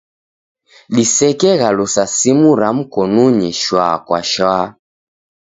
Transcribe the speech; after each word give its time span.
Disekeghalusa 0.95 2.03
simu 2.15 2.49
ra 2.59 2.69
mkonunyi 2.77 3.49
shwa 3.61 3.87
kwa 4.05 4.19
shwa. 4.31 4.57